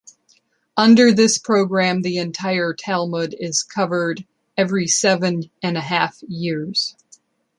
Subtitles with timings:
[0.75, 4.25] Under this program, the entire Talmud is covered
[4.57, 6.95] every seven and a half years.